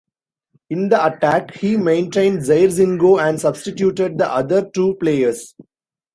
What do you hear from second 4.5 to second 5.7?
two players.